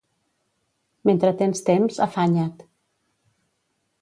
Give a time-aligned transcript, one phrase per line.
[1.09, 2.57] Mentre tens temps, afanya't.